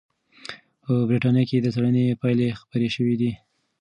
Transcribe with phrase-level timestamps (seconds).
[0.83, 3.31] په بریتانیا کې د څېړنې پایلې خپرې شوې دي.